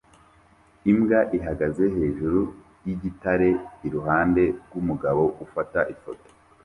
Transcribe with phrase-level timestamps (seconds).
[0.91, 2.41] Imbwa ihagaze hejuru
[2.85, 3.49] yigitare
[3.87, 6.27] iruhande rwumugabo ufata ifoto